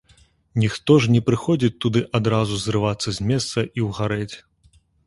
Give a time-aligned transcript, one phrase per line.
[0.63, 4.33] Ніхто ж не прыходзіць туды адразу зрывацца з месца і ўгарэць.